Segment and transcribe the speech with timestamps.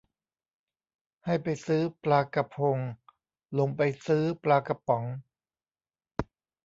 [1.25, 2.77] ให้ไปซื้อปลากะพง
[3.53, 5.03] หลงไปซื้อปลากระป๋อง